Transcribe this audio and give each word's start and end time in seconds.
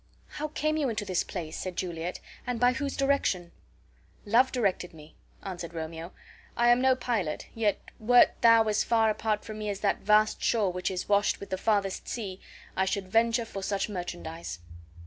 "How 0.29 0.47
came 0.47 0.77
you 0.77 0.89
into 0.89 1.05
this 1.05 1.23
place," 1.23 1.55
said 1.55 1.75
Juliet, 1.75 2.19
"and 2.47 2.59
by 2.59 2.73
whose 2.73 2.97
direction?" 2.97 3.51
"Love 4.25 4.51
directed 4.51 4.95
me," 4.95 5.13
answered 5.43 5.75
Romeo. 5.75 6.11
"I 6.57 6.69
am 6.69 6.81
no 6.81 6.95
pilot, 6.95 7.45
yet 7.53 7.77
'wert 7.99 8.31
thou 8.41 8.63
as 8.63 8.83
far 8.83 9.11
apart 9.11 9.45
from 9.45 9.59
me 9.59 9.69
as 9.69 9.81
that 9.81 9.99
vast 9.99 10.41
shore 10.41 10.71
which 10.71 10.89
is 10.89 11.07
washed 11.07 11.39
with 11.39 11.51
the 11.51 11.55
farthest 11.59 12.07
sea, 12.07 12.41
I 12.75 12.85
should 12.85 13.09
venture 13.11 13.45
for 13.45 13.61
such 13.61 13.89
merchandise." 13.89 14.57